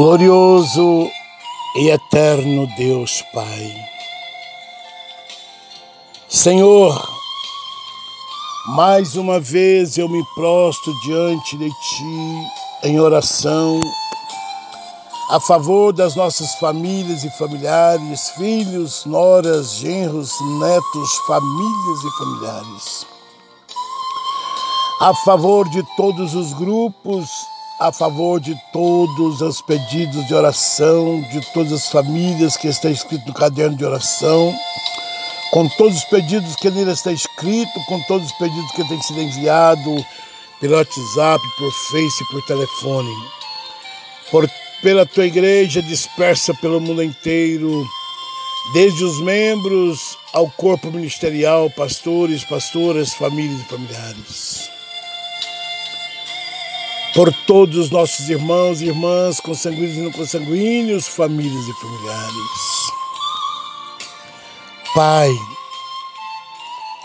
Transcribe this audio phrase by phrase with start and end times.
[0.00, 1.10] Glorioso
[1.76, 3.70] e eterno Deus Pai.
[6.26, 6.98] Senhor,
[8.68, 12.48] mais uma vez eu me prostro diante de Ti
[12.84, 13.78] em oração
[15.32, 23.06] a favor das nossas famílias e familiares, filhos, noras, genros, netos, famílias e familiares.
[25.02, 27.28] A favor de todos os grupos
[27.80, 33.26] a favor de todos os pedidos de oração, de todas as famílias que está escrito
[33.26, 34.54] no caderno de oração,
[35.50, 39.22] com todos os pedidos que nele está escrito, com todos os pedidos que têm sido
[39.22, 40.06] enviado
[40.60, 43.14] pelo WhatsApp, por Face, por telefone,
[44.30, 44.50] por,
[44.82, 47.88] pela tua igreja dispersa pelo mundo inteiro,
[48.74, 54.79] desde os membros ao corpo ministerial, pastores, pastoras, famílias e familiares
[57.14, 62.90] por todos os nossos irmãos e irmãs, consanguíneos e não consanguíneos, famílias e familiares.
[64.94, 65.30] Pai,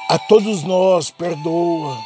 [0.09, 1.97] a todos nós perdoa.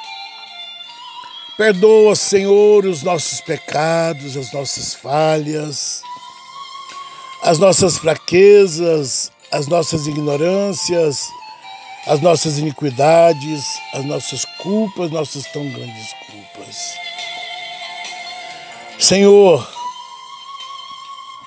[1.57, 6.01] Perdoa, Senhor, os nossos pecados, as nossas falhas,
[7.43, 11.27] as nossas fraquezas, as nossas ignorâncias,
[12.07, 16.38] as nossas iniquidades, as nossas culpas, nossas tão grandes culpas.
[19.09, 19.67] Senhor,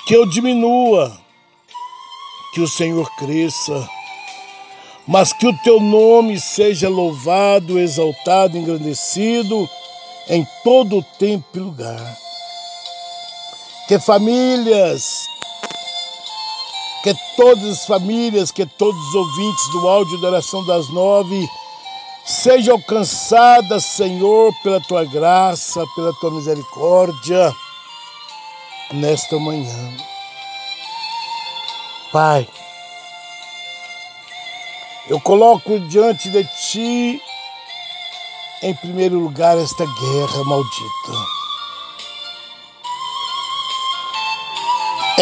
[0.05, 1.17] que eu diminua,
[2.53, 3.89] que o Senhor cresça,
[5.07, 9.71] mas que o teu nome seja louvado, exaltado, engrandecido
[10.29, 12.19] em todo o tempo e lugar.
[13.87, 15.29] Que famílias,
[17.05, 21.49] que todas as famílias, que todos os ouvintes do áudio da oração das nove
[22.25, 27.53] Seja alcançada, Senhor, pela tua graça, pela tua misericórdia,
[28.93, 29.97] nesta manhã.
[32.13, 32.49] Pai,
[35.09, 37.21] eu coloco diante de ti,
[38.63, 41.13] em primeiro lugar, esta guerra maldita.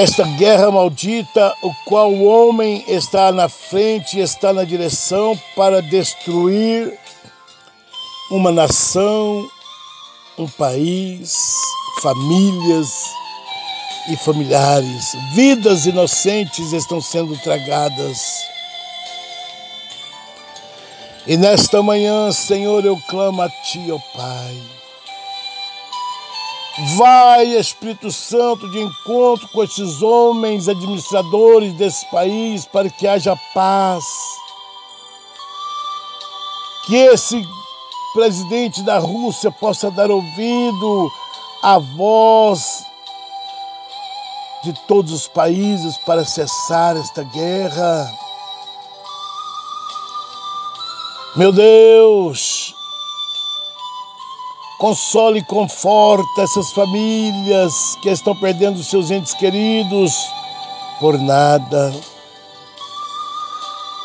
[0.00, 6.98] Esta guerra maldita, o qual o homem está na frente, está na direção para destruir
[8.30, 9.46] uma nação,
[10.38, 11.36] um país,
[12.00, 12.88] famílias
[14.10, 15.14] e familiares.
[15.34, 18.40] Vidas inocentes estão sendo tragadas.
[21.26, 24.80] E nesta manhã, Senhor, eu clamo a Ti, ó Pai
[26.96, 34.04] Vai, Espírito Santo, de encontro com esses homens administradores desse país para que haja paz.
[36.86, 37.44] Que esse
[38.14, 41.10] presidente da Rússia possa dar ouvido
[41.62, 42.84] à voz
[44.62, 48.10] de todos os países para cessar esta guerra.
[51.36, 52.74] Meu Deus,
[54.80, 60.10] Console e conforta essas famílias que estão perdendo seus entes queridos
[60.98, 61.92] por nada.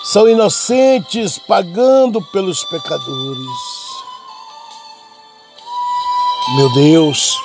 [0.03, 3.47] São inocentes pagando pelos pecadores.
[6.57, 7.39] Meu Deus.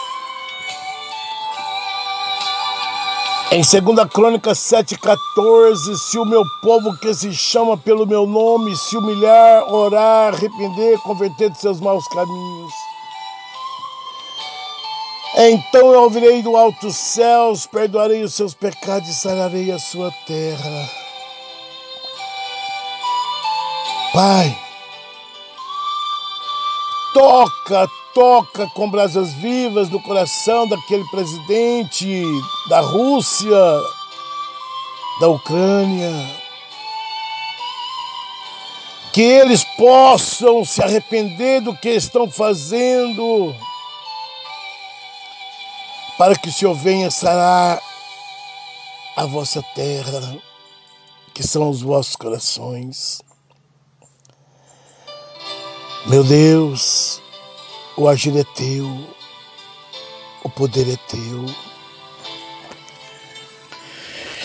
[3.53, 8.97] Em 2 Crônica 7,14, se o meu povo que se chama pelo meu nome se
[8.97, 12.90] humilhar, orar, arrepender, converter de seus maus caminhos,
[15.49, 20.91] então eu ouvirei do alto céus, perdoarei os seus pecados e sararei a sua terra.
[24.13, 24.59] Pai,
[27.15, 32.25] toca, toca com brasas vivas no coração daquele presidente
[32.69, 33.81] da Rússia,
[35.21, 36.13] da Ucrânia,
[39.13, 43.55] que eles possam se arrepender do que estão fazendo
[46.21, 47.83] para que o Senhor venha sarar
[49.17, 50.37] a vossa terra,
[51.33, 53.23] que são os vossos corações.
[56.09, 57.23] Meu Deus,
[57.97, 58.87] o agir é teu,
[60.45, 61.47] o poder é teu.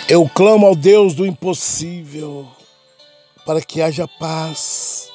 [0.08, 2.48] Eu clamo ao Deus do impossível
[3.46, 5.10] para que haja paz,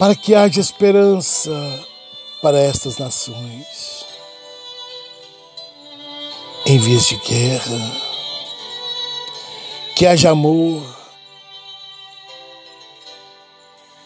[0.00, 1.52] para que haja esperança
[2.42, 3.97] para estas nações
[6.66, 7.92] em vez de guerra.
[9.94, 10.82] Que haja amor.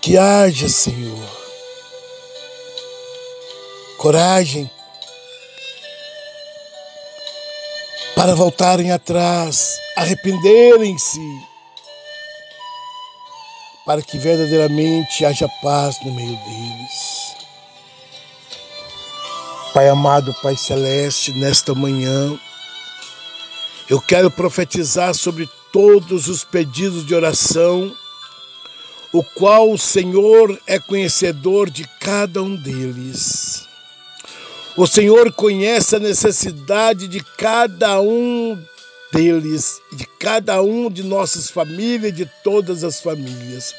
[0.00, 1.28] Que haja, Senhor,
[3.98, 4.68] coragem
[8.16, 11.20] para voltarem atrás, arrependerem-se,
[13.86, 17.21] para que verdadeiramente haja paz no meio deles.
[19.72, 22.38] Pai amado, Pai celeste, nesta manhã,
[23.88, 27.90] eu quero profetizar sobre todos os pedidos de oração,
[29.14, 33.66] o qual o Senhor é conhecedor de cada um deles.
[34.76, 38.62] O Senhor conhece a necessidade de cada um
[39.10, 43.74] deles, de cada um de nossas famílias, de todas as famílias.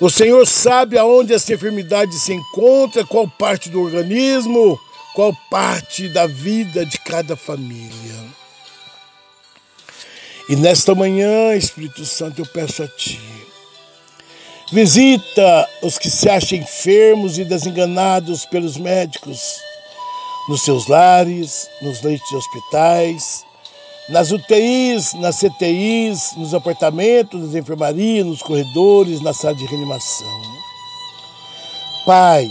[0.00, 4.80] O Senhor sabe aonde essa enfermidade se encontra, qual parte do organismo,
[5.14, 8.14] qual parte da vida de cada família.
[10.48, 13.20] E nesta manhã, Espírito Santo, eu peço a Ti,
[14.72, 19.60] visita os que se acham enfermos e desenganados pelos médicos,
[20.48, 23.44] nos seus lares, nos leitos de hospitais,
[24.08, 30.42] nas UTIs, nas CTIs, nos apartamentos, nas enfermarias, nos corredores, na sala de reanimação.
[32.06, 32.50] Pai,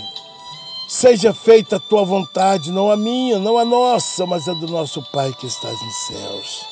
[0.87, 5.01] seja feita a tua vontade, não a minha, não a nossa, mas a do nosso
[5.11, 6.65] Pai que estás nos céus.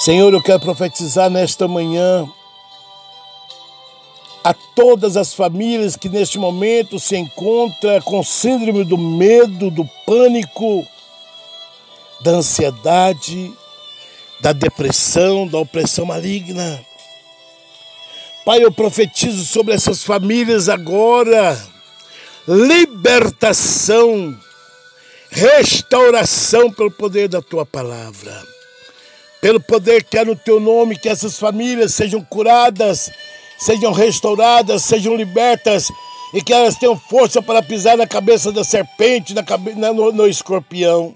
[0.00, 2.26] Senhor, eu quero profetizar nesta manhã
[4.42, 10.86] a todas as famílias que neste momento se encontram com síndrome do medo, do pânico,
[12.20, 13.52] da ansiedade,
[14.40, 16.80] da depressão, da opressão maligna.
[18.44, 21.75] Pai, eu profetizo sobre essas famílias agora
[22.48, 24.36] libertação,
[25.30, 28.56] restauração pelo poder da tua palavra
[29.40, 33.10] pelo poder que há no teu nome, que essas famílias sejam curadas,
[33.58, 35.88] sejam restauradas, sejam libertas
[36.34, 39.72] e que elas tenham força para pisar na cabeça da serpente, na cabe...
[39.74, 41.14] no, no escorpião.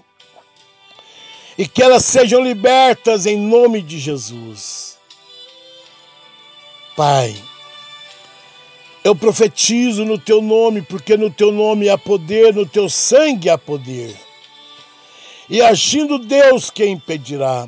[1.57, 4.97] E que elas sejam libertas em nome de Jesus.
[6.95, 7.35] Pai,
[9.03, 13.57] eu profetizo no teu nome, porque no teu nome há poder, no teu sangue há
[13.57, 14.15] poder.
[15.49, 17.67] E agindo Deus, quem impedirá?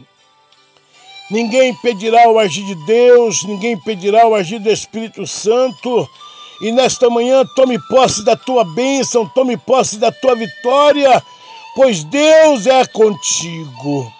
[1.32, 6.08] Ninguém impedirá o agir de Deus, ninguém impedirá o agir do Espírito Santo.
[6.62, 11.22] E nesta manhã tome posse da tua bênção, tome posse da tua vitória,
[11.76, 14.14] pois Deus é contigo.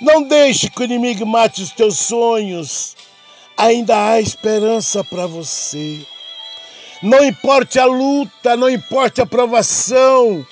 [0.00, 2.94] Não deixe que o inimigo mate os teus sonhos.
[3.60, 6.00] Ainda há esperança para você.
[7.02, 10.46] Não importe a luta, não importe a provação,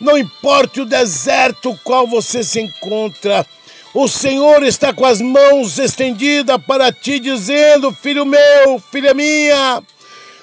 [0.00, 3.46] não importe o deserto qual você se encontra,
[3.94, 9.80] o Senhor está com as mãos estendidas para ti, dizendo: Filho meu, filha minha,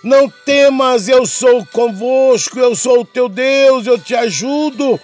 [0.02, 4.98] não temas, eu sou convosco, eu sou o teu Deus, eu te ajudo,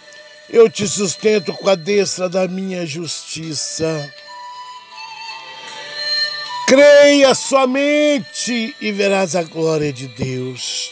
[0.49, 4.09] eu te sustento com a destra da minha justiça.
[6.67, 10.91] Creia somente e verás a glória de Deus.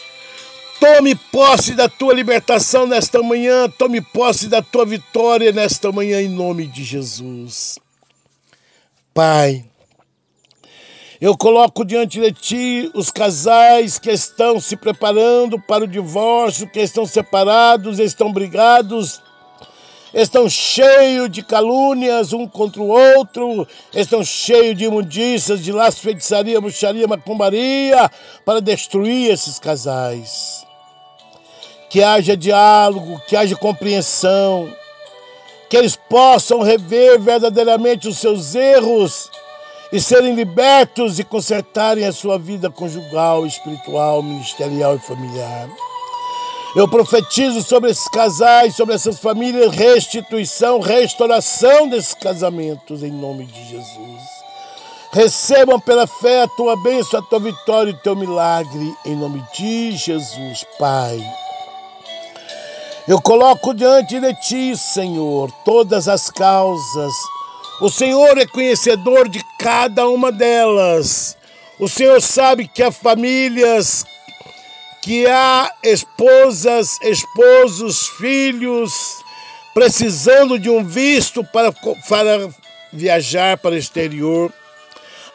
[0.78, 6.28] Tome posse da tua libertação nesta manhã, tome posse da tua vitória nesta manhã, em
[6.28, 7.78] nome de Jesus.
[9.14, 9.64] Pai,
[11.20, 16.80] eu coloco diante de ti os casais que estão se preparando para o divórcio, que
[16.80, 19.22] estão separados, estão brigados,
[20.12, 26.60] estão cheios de calúnias um contra o outro, estão cheios de imundícias, de laço, feitiçaria,
[26.60, 28.10] bruxaria, macumbaria,
[28.44, 30.66] para destruir esses casais.
[31.88, 34.72] Que haja diálogo, que haja compreensão,
[35.68, 39.30] que eles possam rever verdadeiramente os seus erros
[39.92, 45.68] e serem libertos e consertarem a sua vida conjugal, espiritual, ministerial e familiar.
[46.74, 53.68] Eu profetizo sobre esses casais, sobre essas famílias, restituição, restauração desses casamentos, em nome de
[53.68, 54.22] Jesus.
[55.12, 59.44] Recebam pela fé a tua bênção, a tua vitória e o teu milagre, em nome
[59.54, 61.22] de Jesus, Pai.
[63.06, 67.12] Eu coloco diante de ti, Senhor, todas as causas.
[67.82, 71.36] O Senhor é conhecedor de cada uma delas.
[71.78, 74.06] O Senhor sabe que há famílias,
[75.02, 79.22] que há esposas, esposos, filhos,
[79.74, 81.72] precisando de um visto para,
[82.08, 82.48] para
[82.92, 84.52] viajar para o exterior.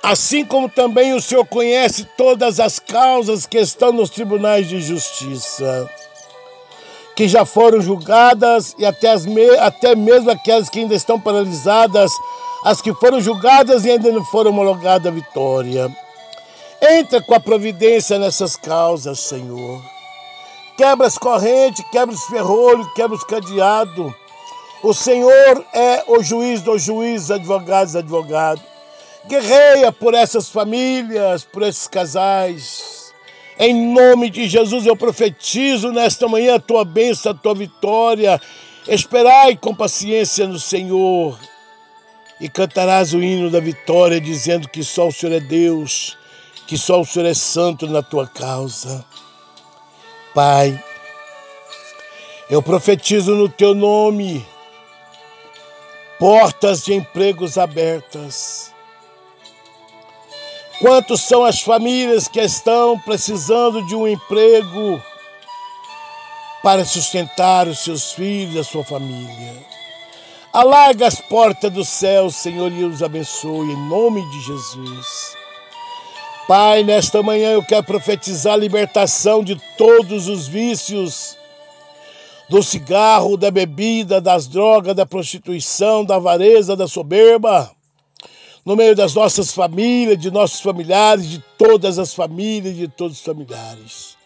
[0.02, 5.90] Assim como também o Senhor conhece todas as causas que estão nos tribunais de justiça
[7.18, 12.12] que já foram julgadas e até, as me, até mesmo aquelas que ainda estão paralisadas,
[12.64, 15.92] as que foram julgadas e ainda não foram homologadas a vitória.
[16.81, 19.81] Entra com a providência nessas causas, Senhor.
[20.77, 24.13] Quebra as correntes, quebra os ferrolhos, quebra os cadeados.
[24.84, 28.62] O Senhor é o juiz dos juízes, advogados, advogado.
[29.25, 33.12] Guerreia por essas famílias, por esses casais.
[33.57, 38.39] Em nome de Jesus, eu profetizo nesta manhã a tua bênção, a tua vitória.
[38.88, 41.39] Esperai com paciência no Senhor
[42.39, 46.15] e cantarás o hino da vitória, dizendo que só o Senhor é Deus,
[46.68, 49.04] que só o Senhor é santo na tua causa.
[50.36, 50.84] Pai,
[52.50, 54.46] eu profetizo no teu nome
[56.20, 58.74] portas de empregos abertas.
[60.80, 65.02] Quantos são as famílias que estão precisando de um emprego
[66.62, 69.66] para sustentar os seus filhos, a sua família?
[70.54, 75.38] Alarga as portas do céu, Senhor, e os abençoe em nome de Jesus.
[76.48, 81.38] Pai, nesta manhã eu quero profetizar a libertação de todos os vícios
[82.50, 87.70] do cigarro, da bebida, das drogas, da prostituição, da avareza, da soberba,
[88.66, 93.24] no meio das nossas famílias, de nossos familiares, de todas as famílias, de todos os
[93.24, 94.17] familiares.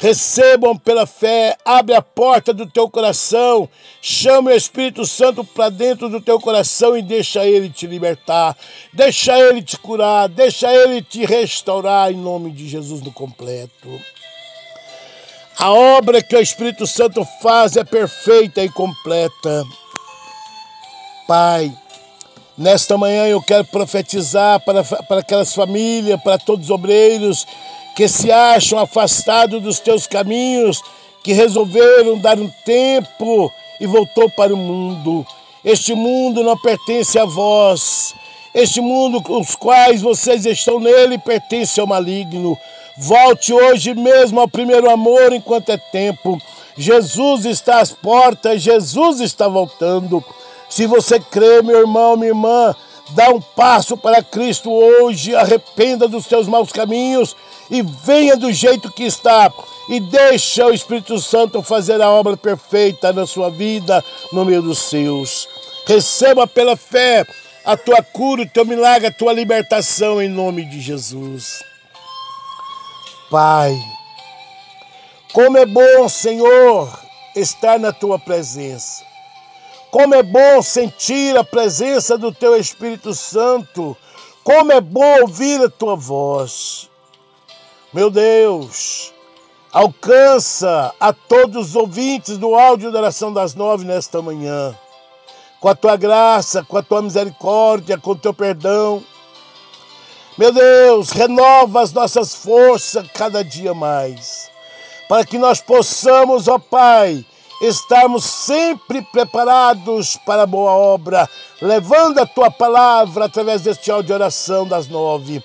[0.00, 3.68] Recebam pela fé, abre a porta do teu coração,
[4.00, 8.56] chame o Espírito Santo para dentro do teu coração e deixa ele te libertar,
[8.94, 14.00] deixa ele te curar, deixa ele te restaurar em nome de Jesus no completo.
[15.58, 19.64] A obra que o Espírito Santo faz é perfeita e completa.
[21.28, 21.70] Pai,
[22.56, 27.46] nesta manhã eu quero profetizar para, para aquelas famílias, para todos os obreiros
[28.00, 30.82] que se acham afastados dos teus caminhos,
[31.22, 35.26] que resolveram dar um tempo e voltou para o mundo.
[35.62, 38.14] Este mundo não pertence a vós.
[38.54, 42.56] Este mundo, os quais vocês estão nele, pertence ao maligno.
[42.96, 46.40] Volte hoje mesmo ao primeiro amor enquanto é tempo.
[46.78, 50.24] Jesus está às portas, Jesus está voltando.
[50.70, 52.74] Se você crê, meu irmão, minha irmã,
[53.10, 57.36] dá um passo para Cristo hoje, arrependa dos seus maus caminhos
[57.70, 59.52] e venha do jeito que está
[59.88, 64.78] e deixa o Espírito Santo fazer a obra perfeita na sua vida, no meio dos
[64.78, 65.48] seus.
[65.86, 67.24] Receba pela fé
[67.64, 71.62] a tua cura, o teu milagre, a tua libertação em nome de Jesus.
[73.30, 73.76] Pai.
[75.32, 76.90] Como é bom, Senhor,
[77.36, 79.04] estar na tua presença.
[79.90, 83.96] Como é bom sentir a presença do teu Espírito Santo.
[84.42, 86.89] Como é bom ouvir a tua voz.
[87.92, 89.12] Meu Deus,
[89.72, 94.76] alcança a todos os ouvintes do áudio da oração das nove nesta manhã.
[95.60, 99.02] Com a tua graça, com a tua misericórdia, com o teu perdão
[100.40, 104.50] meu Deus, renova as nossas forças cada dia mais,
[105.06, 107.22] para que nós possamos, ó Pai,
[107.60, 111.28] estarmos sempre preparados para a boa obra,
[111.60, 115.44] levando a tua palavra através deste áudio de oração das nove.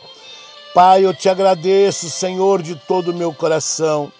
[0.76, 4.12] Pai, eu te agradeço, Senhor, de todo o meu coração,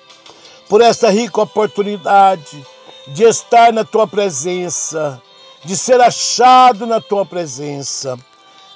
[0.70, 2.66] por esta rica oportunidade
[3.10, 5.22] de estar na tua presença,
[5.66, 8.18] de ser achado na tua presença.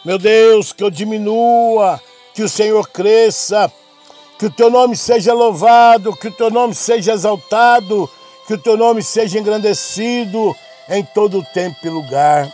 [0.04, 2.02] Meu Deus, que eu diminua,
[2.34, 3.72] que o Senhor cresça,
[4.38, 8.10] que o teu nome seja louvado, que o teu nome seja exaltado,
[8.46, 10.54] que o teu nome seja engrandecido
[10.90, 12.52] em todo o tempo e lugar.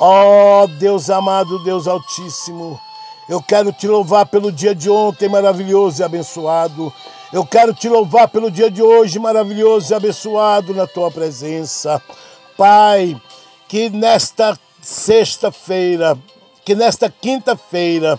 [0.00, 2.80] Ó oh, Deus amado, Deus Altíssimo,
[3.28, 6.92] eu quero te louvar pelo dia de ontem maravilhoso e abençoado.
[7.32, 12.00] Eu quero te louvar pelo dia de hoje maravilhoso e abençoado na tua presença.
[12.56, 13.20] Pai,
[13.68, 16.18] que nesta sexta-feira
[16.64, 18.18] que nesta quinta-feira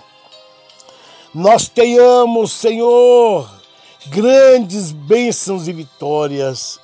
[1.34, 3.50] nós tenhamos, Senhor,
[4.08, 6.80] grandes bênçãos e vitórias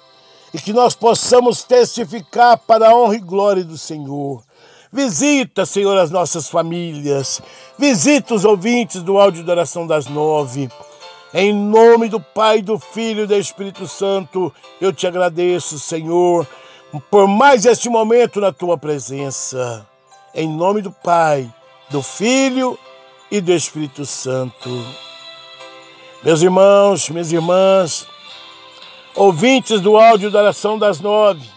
[0.54, 4.44] e que nós possamos testificar para a honra e glória do Senhor.
[4.94, 7.42] Visita, Senhor, as nossas famílias.
[7.78, 10.70] Visita os ouvintes do áudio da oração das nove.
[11.34, 16.46] Em nome do Pai, do Filho e do Espírito Santo, eu te agradeço, Senhor,
[17.10, 19.88] por mais este momento na tua presença.
[20.36, 21.50] Em nome do Pai,
[21.90, 22.78] do Filho
[23.32, 24.70] e do Espírito Santo.
[26.22, 28.06] Meus irmãos, minhas irmãs,
[29.16, 31.50] ouvintes do áudio da oração das nove,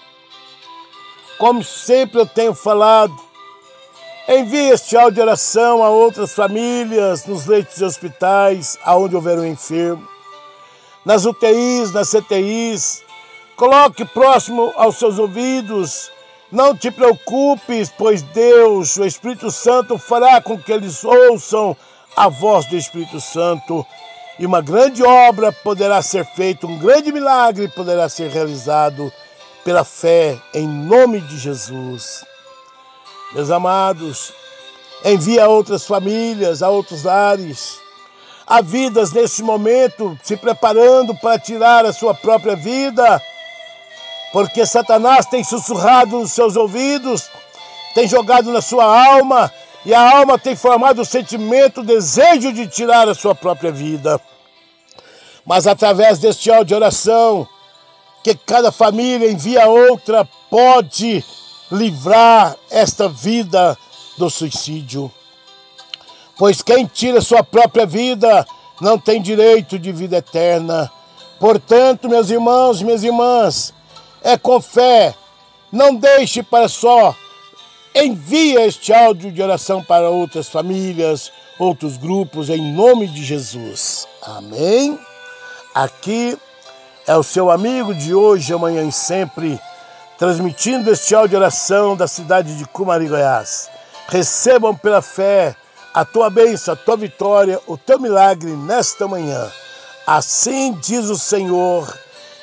[1.37, 3.24] como sempre eu tenho falado,
[4.29, 9.45] envie este áudio de oração a outras famílias nos leitos de hospitais, aonde houver um
[9.45, 10.07] enfermo,
[11.05, 13.03] nas UTIs, nas CTIs,
[13.57, 16.11] coloque próximo aos seus ouvidos.
[16.51, 21.77] Não te preocupes, pois Deus, o Espírito Santo, fará com que eles ouçam
[22.17, 23.85] a voz do Espírito Santo.
[24.39, 29.13] E uma grande obra poderá ser feita, um grande milagre poderá ser realizado
[29.65, 32.25] pela fé, em nome de Jesus.
[33.35, 34.33] Meus amados,
[35.05, 37.81] envia a outras famílias, a outros lares,
[38.47, 43.21] a vidas nesse momento se preparando para tirar a sua própria vida,
[44.33, 47.29] porque Satanás tem sussurrado nos seus ouvidos,
[47.93, 49.53] tem jogado na sua alma,
[49.85, 54.21] e a alma tem formado o sentimento, o desejo de tirar a sua própria vida.
[55.45, 57.49] Mas através deste áudio de oração,
[58.23, 61.25] que cada família envia outra, pode
[61.71, 63.77] livrar esta vida
[64.19, 65.11] do suicídio.
[66.37, 68.47] Pois quem tira sua própria vida
[68.81, 70.91] não tem direito de vida eterna.
[71.39, 73.73] Portanto, meus irmãos minhas irmãs,
[74.23, 75.15] é com fé,
[75.71, 77.15] não deixe para só.
[77.95, 84.09] Envie este áudio de oração para outras famílias, outros grupos, em nome de Jesus.
[84.23, 84.99] Amém?
[85.75, 86.37] Aqui
[87.07, 89.61] é o seu amigo de hoje, amanhã e sempre
[90.19, 93.69] transmitindo este áudio de oração da cidade de Cumari, Goiás.
[94.09, 95.57] Recebam pela fé
[95.93, 99.51] a tua bênção, a tua vitória, o teu milagre nesta manhã.
[100.07, 101.93] Assim diz o Senhor: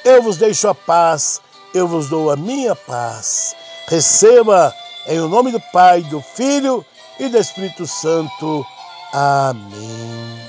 [0.04, 1.40] eu vos deixo a paz,
[1.74, 3.56] eu vos dou a minha paz.
[3.88, 4.74] Receba
[5.08, 6.84] em o nome do Pai, do Filho
[7.20, 8.66] e do Espírito Santo.
[9.14, 10.41] Amém.